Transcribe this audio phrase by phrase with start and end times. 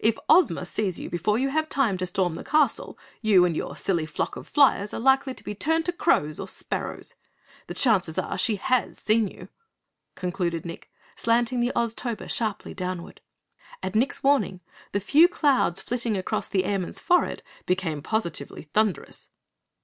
[0.00, 3.76] If Ozma sees you before you have time to storm the castle, you and your
[3.76, 7.14] silly flock of flyers are likely to be turned to crows or sparrows!
[7.68, 9.48] The chances are, she HAS seen you,"
[10.16, 13.20] concluded Nick, slanting the Oztober sharply downward.
[13.80, 14.60] At Nick's warning,
[14.90, 19.28] the few clouds flitting across the Airman's forehead became positively thunderous.